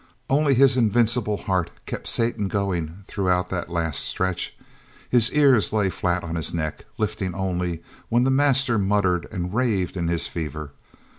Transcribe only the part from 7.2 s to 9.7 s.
only when the master muttered and